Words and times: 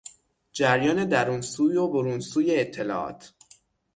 جریان 0.51 1.05
درون 1.05 1.41
سوی 1.41 1.77
و 1.77 1.87
برون 1.87 2.19
سوی 2.19 2.55
اطلاعات 2.59 3.33